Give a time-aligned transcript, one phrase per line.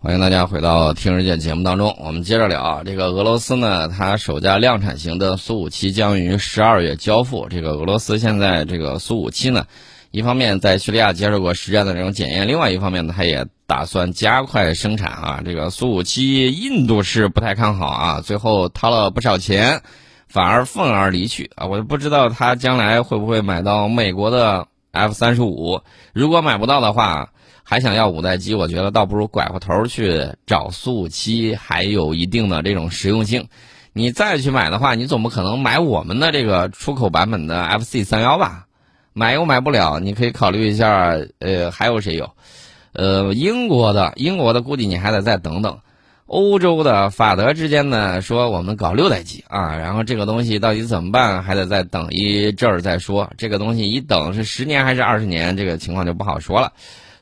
[0.00, 2.82] 欢迎大家回到《听日见》节目当中，我们接着聊啊。
[2.84, 7.48] 这个俄罗斯呢，它首架量产型的苏五七将于十二月交付。
[7.50, 9.66] 这个俄罗斯现在这个苏五七呢，
[10.12, 15.42] 一方面在叙利亚接受过实战的这种检验，另外一方面呢，它也打算加快生产啊。
[15.44, 19.82] 这个苏五七，印度是不太看好啊，最后掏了不少钱，
[20.28, 21.66] 反而愤而离去啊。
[21.66, 25.80] 我就不知道他将来会不会买到美国的 F 三十五，
[26.12, 27.30] 如果买不到的话。
[27.70, 33.46] 还想要五代机，我觉得倒不如拐过头去找苏五七，还有一定的这种实用性。
[33.92, 38.64] 你再去买的话，你总不可能买我们的这个出口版本的 FC 三幺吧？
[39.12, 42.30] 买又买不了，你可以考虑一下，呃，还有谁有？
[42.94, 45.78] 呃，英国的，英国的估计你还得再等等。
[46.24, 53.30] 欧洲的法德之间呢，说我们搞六代机啊，然后这个东西到底怎么办，还得再等一阵儿再说。
[53.36, 56.72] 这个东西一等是十年还是二十年，这个情况就不好说了。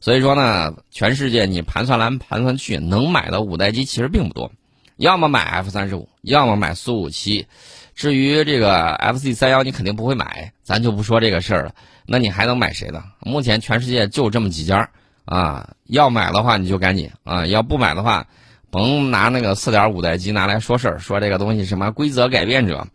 [0.00, 4.52] 所以说呢，全世界你盘算来盘算去，能买的五代机其实并不多，
[4.96, 7.46] 要么买 F 三十五，要么买苏五七。
[7.94, 11.74] 至于这个 FC 三幺，你肯定不会买，咱就不说这个事儿了。
[12.06, 13.02] 那你还能买谁呢？
[13.20, 14.90] 目前全世界就这么几家
[15.24, 15.70] 啊。
[15.86, 18.26] 要买的话你就赶紧啊，要不买的话，
[18.70, 22.86] 甭拿那个四点五代机拿来说事儿，说这个东西什么规则改变者。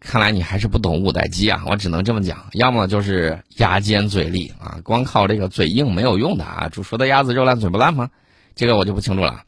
[0.00, 1.62] 看来你还是不懂五代机啊！
[1.66, 6.70] 我只能这么讲，要么就是牙尖嘴利啊，光靠这个嘴硬没有用的啊。
[6.72, 8.08] 煮熟的鸭子肉烂嘴不烂吗？
[8.56, 9.42] 这个我就不清楚了。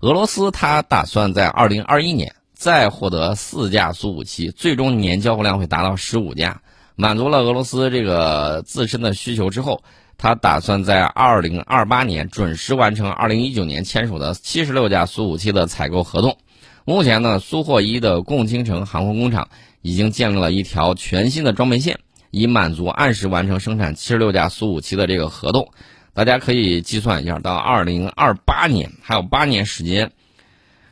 [0.00, 6.60] 俄罗斯他打算在二零二一年再获得四架苏五七，最终年交付量会达到十五架，
[6.94, 9.82] 满足了俄罗斯这个自身的需求之后，
[10.16, 16.38] 他打算在二零二八年准时完成二零一九年签署的七十六架苏五七的采购合同。
[16.86, 19.48] 目前呢，苏霍伊的共青城航空工厂
[19.80, 21.98] 已经建立了一条全新的装备线，
[22.30, 25.70] 以满足按时完成生产七十六架苏五七的这个合同。
[26.12, 30.12] 大家可以计算一下，到二零二八年还有八年时间，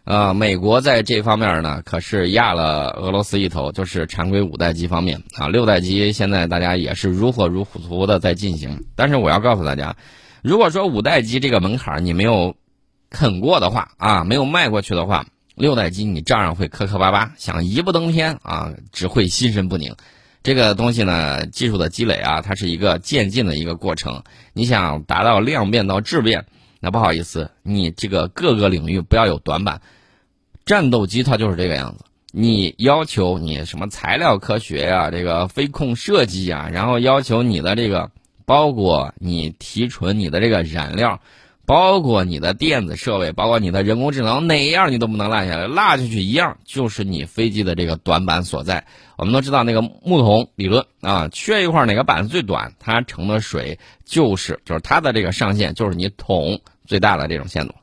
[0.05, 8.86] 呃，美国在这方面呢可是压了俄罗斯一头，就是常规五代机方面啊，六代机现在大家也是如火如荼的在进行。
[8.97, 9.95] 但是我要告诉大家，
[10.42, 12.57] 如果说五代机这个门槛你没有
[13.11, 15.27] 啃过的话啊，没有迈过去的话。
[15.55, 19.95] 六代机你照样会磕磕巴巴，想一步登天啊，只会心神不宁。
[20.42, 24.24] 这个东西呢，技术的积累啊，它是一个渐进的一个过程。
[24.55, 26.46] 你想达到量变到质变，
[26.80, 29.83] 那不好意思，你这个各个领域不要有短板。
[30.64, 38.11] 战斗机它就是这个样子，你要求你什么材料科学呀，这个飞控设计呀，然后要求你的这个
[38.46, 41.20] 包裹你提纯你的这个燃料。
[41.64, 48.84] 包括你的电子设备，包括你的人工智能，哪样你都不能落下来，落下去一样就是你飞机的这个短板所在。
[49.17, 57.74] 我们都知道那个木桶理论啊，缺一块哪个板子最短，它盛的水就是就是它的这个上限就是你桶最大的这种限度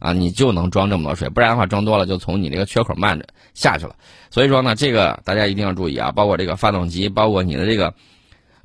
[0.00, 3.24] 啊，你就能装这么多水，不然的话装多了就从你这个缺口慢着
[3.54, 3.94] 下去了。
[4.30, 7.94] 所以说呢，这个大家一定要注意啊，包括这个发动机，包括你的这个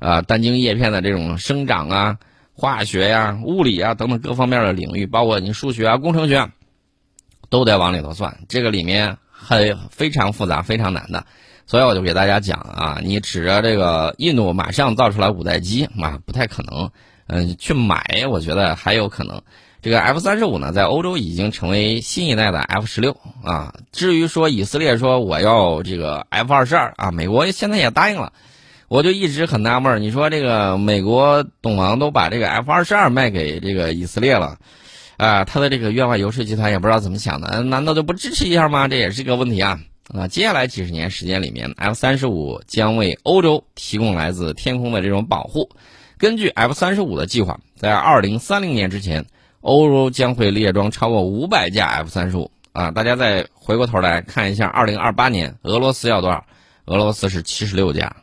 [0.00, 2.18] 呃单晶叶片的这种生长啊。
[2.56, 6.48] 化学呀、物理啊等等各方面的领域，包括你数学啊、工程学，
[7.50, 8.38] 都得往里头算。
[8.48, 11.26] 这个里面很非常复杂、非常难的，
[11.66, 16.90] 所以我就给大家讲啊，你指着这个印度马上造出来五代机啊，不太可能。
[17.26, 19.40] 嗯，去买我觉得还有可能。
[19.80, 23.74] 这个 F 三十五呢，在欧洲已经成为新一代的 F 十六啊。
[23.92, 28.32] 至于说以色列说我要这个 F 二十二啊，美国现在也答应了。
[28.88, 34.58] 我就一直很纳闷儿，你说这个美国董王都把这个 F 二十二卖给这个以色列了，
[35.16, 38.86] 啊，他的这个院外游说集团也不知道怎么想的，难道就不支持一下吗？
[38.86, 39.80] 这也是一个问题啊！
[40.12, 45.70] 啊，接下来几十年时间里面，F 三十五将为欧洲提供来自天空的这种保护。
[46.18, 49.24] 根据 F 三十五的计划，在二零三零年之前，
[49.62, 52.50] 欧洲将会列装超过五百架 F 三十五。
[52.72, 56.44] 啊，大家再回过头来看一下，二零二八年俄罗斯要多少？
[56.84, 58.14] 俄罗斯是七十六架。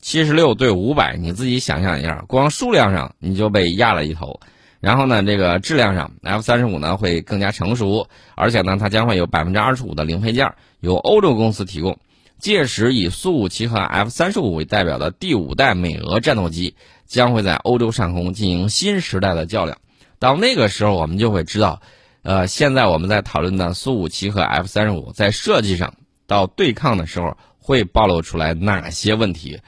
[0.00, 4.40] 七十六对五百，你自己想象一下，光数量上你就被压了一头。
[4.80, 8.06] 然后呢，这个质量上，F 三十五呢会更加成熟，
[8.36, 11.98] 而且呢，它将会有百分之二十五的零配件由欧洲公司提供。
[12.38, 19.78] 届时，以苏五七和 F 三十五为代表的第五代美俄战斗机将会在欧洲上空进行新时代的较量。
[20.20, 21.82] 到那个时候，我们就会知道，
[22.22, 25.94] 呃，现在我们在讨论的苏五七和 F 三十五在设计上
[26.28, 29.58] 到对抗的时候会暴露出来哪些问题。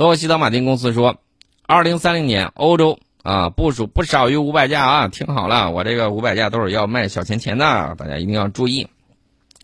[0.00, 1.18] 洛克希德马丁公司说，
[1.66, 8.88] 二零三零年欧洲啊部署不少于五百架啊，听好了，我这个五百架都是要卖小钱钱的，大家一定要注意。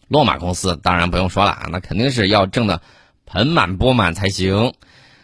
[0.08, 2.82] 洛马公司当然不用说了啊，那肯定是要挣的
[3.24, 4.74] 盆满钵满才行。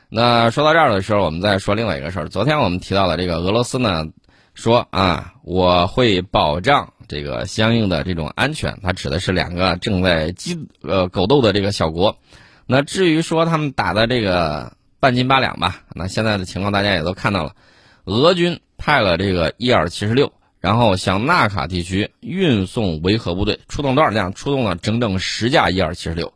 [0.08, 2.30] 那说到这儿的时候，我们再说另外一个事儿。
[2.30, 4.06] 昨天我们提到了这个俄罗斯呢，
[4.54, 8.78] 说啊，我会保障这个相应的这种安全。
[8.82, 12.16] 他指的是两个正在激呃狗斗的这个小国。
[12.64, 17.56] 那至于说他们打的这个半斤八两吧，那现在的情况大家也都看到了，
[18.04, 24.32] 俄军派了这个伊尔七十六，然后向纳卡地区运送维和部队，出动多少辆？
[24.32, 26.32] 出动了整整十架伊尔七十六。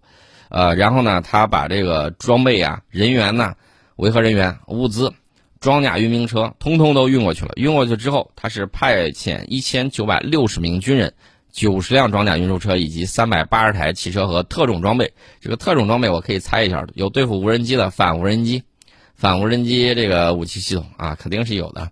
[0.49, 3.55] 呃，然后呢，他把这个装备啊、人员呢、
[3.95, 5.13] 维和人员、物资。
[5.61, 7.53] 装甲运兵车通通都运过去了。
[7.55, 11.15] 运过去之后，他是派遣一千九百六十名军人、
[11.57, 15.15] 九十辆装甲运输车以及三百八十台汽车和特种装备。
[15.41, 18.63] 这个特种装备我可以猜一下，有对付无人机的反无人机、
[19.15, 21.91] 反无人机这个武器系统啊，肯定是有的。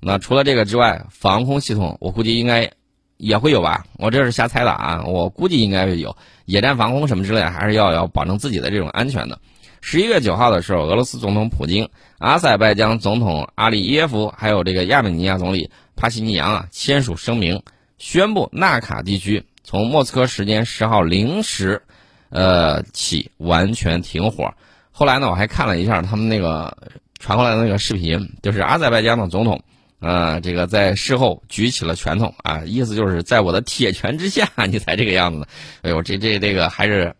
[0.00, 2.70] 那除了这个之外，防空系统我估计应该
[3.16, 3.86] 也会有吧？
[3.96, 6.14] 我这是瞎猜的啊，我估计应该会有
[6.44, 9.38] 野战防空什么之类，还是要要保证自己的这种安全的。
[9.80, 17.62] 十一月九号的时候，俄罗斯总统普京、阿塞拜疆总统阿里耶夫还有这个亚美尼亚总理帕西尼扬啊签署声明，
[17.98, 21.82] 宣布纳卡地区从莫斯科时间十号零时，
[22.30, 24.54] 呃起完全停火。
[24.92, 26.76] 后来呢，我还看了一下他们那个
[27.18, 29.62] 传过来的那个视频，就是阿塞拜疆的总统，
[30.00, 35.46] 呃，这个在事后举起了拳头啊，意思就是在我的铁拳之下， 你才这个样子。
[35.82, 37.14] 哎呦，这这这个还是。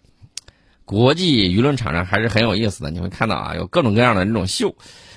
[0.88, 4.76] 国际舆论场上还是很有意思的，你会看到啊，有各种各样的这种秀。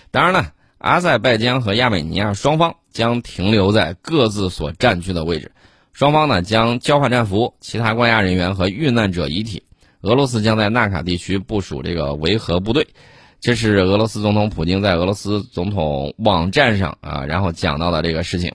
[0.09, 5.51] 当然了，阿塞拜疆和亚美尼亚双方将停留在各自所占据的位置，
[5.93, 9.63] 双方呢将交换战俘、其他关押人员和遇难者遗体。
[10.01, 12.87] 俄罗斯将在纳卡地区部署这个维和部队。
[13.41, 18.53] 这是俄罗斯总统普京在俄罗斯总统网站上啊，然后讲到的这个事情。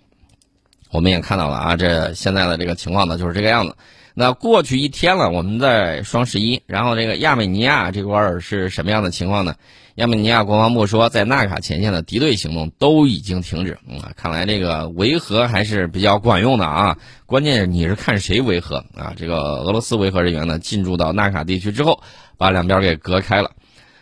[0.90, 3.76] 我们也看到了啊，这现在的这个情况呢就是这个样子。
[4.16, 9.56] 那过去一天了，我们在双十一，然后这个亚美尼亚这块儿是什么样的情况呢？
[9.96, 13.72] 亚美尼亚国防部说，在纳卡前线的敌对行动都已经停止。
[14.00, 16.96] 啊，看来这个维和还是比较管用的啊。
[17.26, 19.14] 关键你是看谁维和啊？
[19.16, 22.00] 这个俄罗斯维和人员呢，进驻到纳卡地区之后，
[22.38, 23.50] 把两边给隔开了。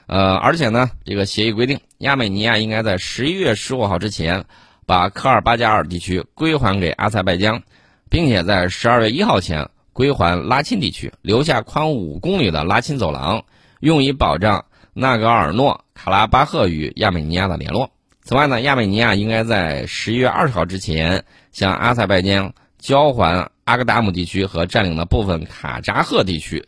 [0.09, 4.45] 呃，而且呢，这个协议规定，亚美尼亚应该在十一月十五号之前，
[4.85, 7.63] 把科尔巴加尔地区归还给阿塞拜疆，
[8.11, 9.71] 并且在十二月一号前。
[9.93, 13.45] 归还拉钦地区，留下宽五公里的拉钦走廊，
[13.81, 17.91] 用以保障纳戈尔诺卡拉巴赫与亚美尼亚的联络。
[18.23, 26.65] 此外呢，亚美尼亚应该在十一月二十号之前向阿塞拜疆交还阿格达姆地区和占领的部分卡扎赫地区。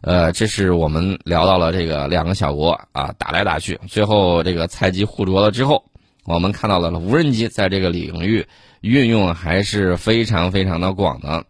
[0.00, 5.84] 呃，这是我们聊到了这个两个小国啊打来打去，最后这个菜鸡互啄了之后，
[6.24, 8.46] 我们看到了无人机在这个领域
[8.82, 11.44] 运用还是非常非常的广的。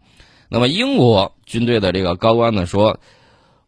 [0.55, 2.97] 那么，英国军队的这个高官呢说，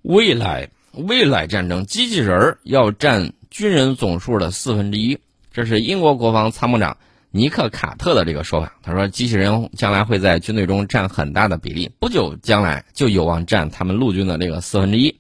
[0.04, 5.20] 未来未来战争机器人要占军人总数的四分之一，
[5.52, 6.96] 这是英国国防参谋长
[7.30, 8.72] 尼克卡特的这个说法。
[8.82, 15.14] 他说，机器人将来会在军队中占很大的比例，不久将来就有望占他们陆军的这个四分之一。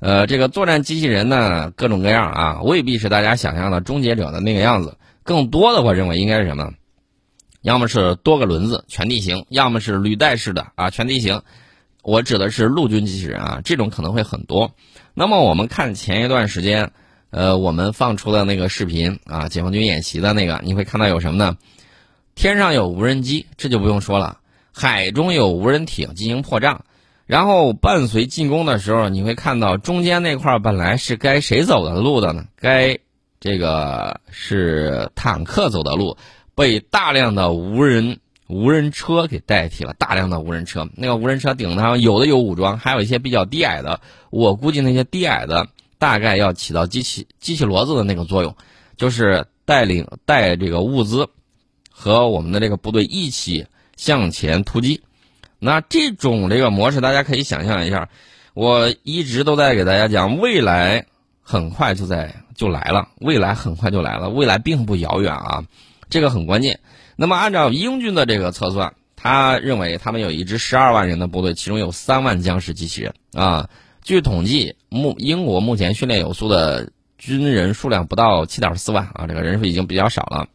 [0.00, 6.70] 呃，这个作战机器人呢，各种各样啊，未必是大家想象的终结者的那个样子，更多的我认为应该是什么？
[7.62, 11.42] 要么是多个轮子全地形，要么是履带式的啊全地形。
[12.02, 14.72] 我指的是陆军机器人啊，这种可能会很多。
[15.12, 16.92] 那么我们看前一段时间，
[17.28, 21.58] 呃，我们放出的那个视频啊，解放军演习的那个，你会看到有什么呢？
[22.34, 24.38] 天上有无人机，这就不用说了；
[24.72, 26.86] 海中有无人艇进行破障，
[27.26, 32.44] 然后伴随进攻的时候，你会看到中间那块本来是该谁走的路的呢？
[32.58, 32.98] 该
[33.40, 36.16] 这个是坦克走的路。
[36.54, 44.00] 被大量的无人无人车给代替了，大量的无人车，那个无人车顶上有的有武装，还有一些比较低矮的。
[44.30, 48.56] 我估计那些低矮的大概要起到机器机器骡子的那个作用，
[48.96, 51.28] 就是带领带这个物资
[51.90, 53.66] 和我们的这个部队一起
[53.96, 55.02] 向前突击。
[55.58, 58.08] 那这种这个模式，大家可以想象一下。
[58.52, 61.06] 我一直都在给大家讲，未来
[61.40, 65.64] 很快就在就来了，未来很快就来了，未来并不遥远啊。
[66.10, 66.80] 这个很关键。
[67.16, 73.70] 那么，按照英军的这个测算，他认为他们有一支十二万人的部队，其中有三万将是机器人啊。
[74.02, 80.48] 据统计，目英国目前训练有素的军人数量不到七点四万啊，这个人数已经比较少了。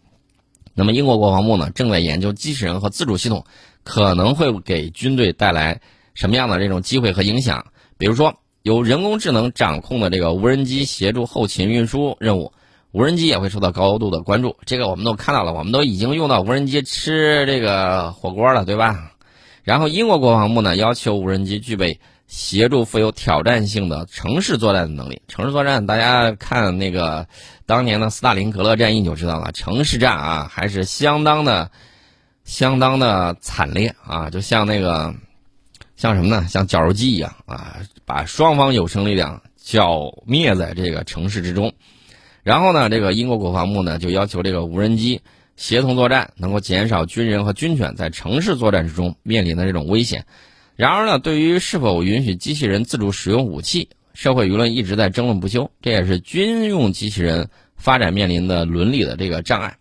[0.73, 3.45] 那么，英国国防部呢，正在研究机器人和自主系统
[3.83, 5.81] 可能会给军队带来
[6.15, 7.67] 什么样的这种机会和影响。
[7.97, 12.51] 比如说，由人工智能掌控的这个无人机协助后勤运输任务。
[12.95, 19.11] 无人机也会受到高度的关注，这个我们都看到了，我们都已经用到无人机吃这个火锅了，对吧？
[19.63, 25.21] 然后英国国防部呢要求无人机具备协助富有挑战性的城市作战的能力。
[25.27, 27.27] 城市作战，大家看那个
[27.65, 31.69] 当年的斯大林格勒战役就知道了，城市战啊还是相当的
[32.45, 35.13] 相当的惨烈啊，就像那个
[35.97, 36.47] 像什么呢？
[36.47, 37.75] 像绞肉机一样啊，
[38.05, 41.73] 把双方有生力量剿灭在这个城市之中。
[42.45, 45.21] 然后呢，这个英国国防部呢就要求这个无人机
[45.55, 50.27] 协同作战，能够减少军人和军犬在城市作战之中面临的这种危险。
[50.75, 55.71] 然而呢，对于是否允许机器人自主使用武器，社会舆论一直在争论不休。
[55.81, 59.77] 这也是军用机器人发展面临的伦理的这个障碍。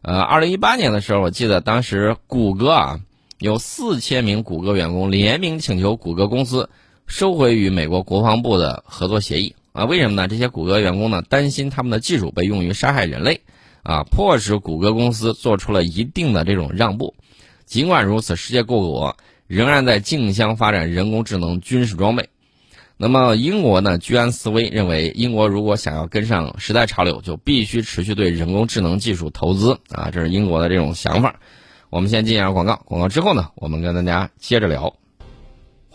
[0.00, 3.00] 呃，二零一八年的时候，我记得当时谷歌啊
[3.40, 6.70] 有四千名谷歌员工联名请求谷歌公司
[7.06, 9.54] 收回与美国国防部的合作协议。
[9.76, 10.26] 啊，为什么呢？
[10.26, 13.42] 这些谷歌员工呢担心他们的技术被用于杀害人类，
[13.82, 17.14] 啊，迫使谷歌公司做出了一定的这种让步。
[17.66, 22.30] 尽管如此，世界各国仍然在竞相发展人工智能军事装备。
[22.96, 23.98] 那么，英国呢？
[23.98, 29.78] 居安思危，认为英国如果想要跟上时代潮流，就必须持续对人工智能技术投资。
[29.90, 31.38] 啊，这是英国的这种想法。
[31.90, 34.96] 我们先进一下广告，广告之后呢，我们跟大家接着聊。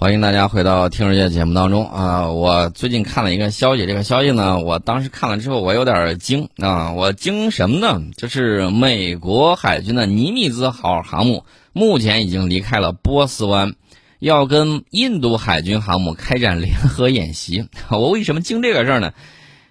[0.02, 2.28] 欢迎大家回到《听世界》节目当中啊！
[2.28, 6.92] 我最近看了一个消息，这个消息呢，我当时看了之后，我有点惊啊！
[6.94, 8.02] 我惊什么呢？
[8.18, 13.76] 就是美国海军的尼米兹号航母目前已经离开了波斯湾，
[14.18, 17.68] 要跟印度海军航母开展联合演习。
[17.92, 19.14] 我为什么惊这个事儿呢？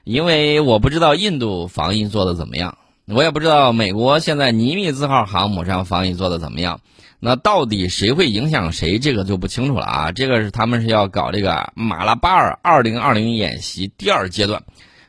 [0.04, 6.78] 因为我不知道印度防疫做的怎么样，我也不知道美国现在尼米兹号航母上防疫做的怎么样。
[7.22, 8.98] 那到底谁会影响谁？
[8.98, 10.12] 这个就不清楚了啊！
[10.12, 14.62] 这个是他们是要搞这个马拉巴尔二零二零演习第二阶段，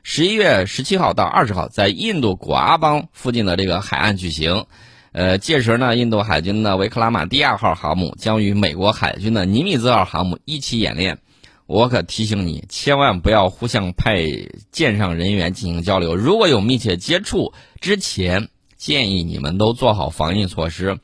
[0.04, 4.66] 十一月十七号到二十号在印度古阿邦附近的这个海岸举行。
[5.14, 11.20] 呃，届时呢，印度海军的维克拉玛蒂亚号航母将与美国海军的尼米兹号航母一起演练。
[11.66, 14.26] 我可提醒你，千万不要互相派
[14.72, 16.18] 舰上人员进行交流。
[16.18, 21.00] 如果有密切接触之前，建议你们都做好防疫措施。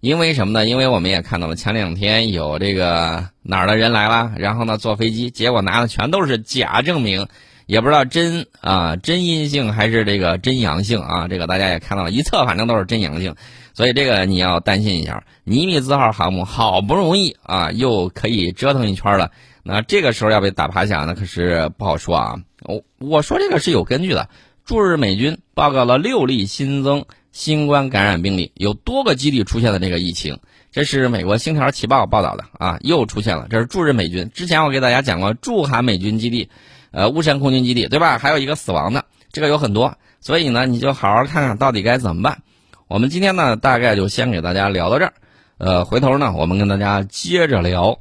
[0.00, 0.64] 因为什么呢？
[0.64, 7.26] 因为我们也看到了前两天有这个哪儿的人来了，然后呢坐飞机，结果拿的全都是假证明，
[7.66, 11.26] 也不知道真啊真阴性还是这个真阳性啊。
[11.26, 13.34] 这个大家也看到了，一测反正都是真阳性，
[13.74, 15.24] 所以这个你要担心一下。
[15.42, 19.32] 尼米兹号航母好不容易啊又可以折腾一圈了，
[19.64, 22.36] 那这个时候要被打趴下，那可是不好说啊。
[22.62, 24.28] 我我说这个是有根据的，
[24.64, 27.04] 驻日美军报告了六例新增。
[27.32, 30.38] 新冠感染病例有多个基地出现了这个疫情，
[30.72, 33.46] 这是美国《星条旗报》报道的啊，又出现了。
[33.50, 36.48] 这是驻日美军，之前我给大家讲过驻韩美军基地，
[36.90, 38.18] 呃，乌山空军基地，对吧？
[38.18, 42.42] 还有一个死亡的，这个有很多，所以呢，你就好好看看到底该怎么办。
[42.88, 45.12] 我们今天呢，大概就先给大家聊到这儿，
[45.58, 48.00] 呃，回头呢，我们跟大家接着聊。